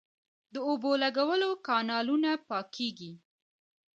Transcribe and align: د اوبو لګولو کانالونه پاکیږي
د 0.53 0.55
اوبو 0.67 0.91
لګولو 1.03 1.49
کانالونه 1.67 2.31
پاکیږي 2.49 3.11